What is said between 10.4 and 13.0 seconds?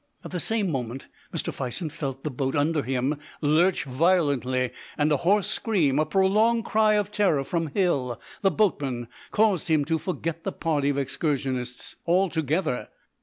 the party of excursionists altogether.